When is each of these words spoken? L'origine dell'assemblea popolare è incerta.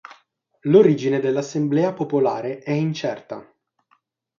L'origine 0.61 1.19
dell'assemblea 1.19 1.93
popolare 1.93 2.57
è 2.57 2.71
incerta. 2.71 3.47